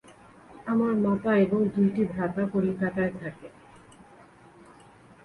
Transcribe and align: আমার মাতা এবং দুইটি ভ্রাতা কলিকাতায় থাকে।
আমার 0.67 0.93
মাতা 0.95 1.31
এবং 1.37 1.59
দুইটি 1.75 2.01
ভ্রাতা 2.05 2.43
কলিকাতায় 2.45 3.13
থাকে। 3.21 3.47